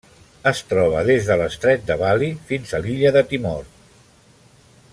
[0.51, 3.69] Es troba des de l'estret de Bali fins a l'illa de Timor.